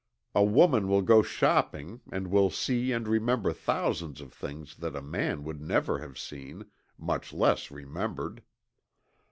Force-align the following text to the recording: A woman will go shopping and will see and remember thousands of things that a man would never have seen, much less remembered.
A 0.33 0.43
woman 0.43 0.87
will 0.87 1.03
go 1.03 1.21
shopping 1.21 2.01
and 2.11 2.31
will 2.31 2.49
see 2.49 2.91
and 2.91 3.07
remember 3.07 3.53
thousands 3.53 4.19
of 4.19 4.33
things 4.33 4.77
that 4.77 4.95
a 4.95 5.01
man 5.03 5.43
would 5.43 5.61
never 5.61 5.99
have 5.99 6.17
seen, 6.17 6.65
much 6.97 7.31
less 7.31 7.69
remembered. 7.69 8.41